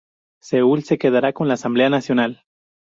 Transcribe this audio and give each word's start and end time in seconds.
Seúl 0.41 0.83
se 0.83 0.97
quedará 0.97 1.31
con 1.31 1.47
la 1.47 1.53
Asamblea 1.53 1.91
Nacional. 1.91 2.41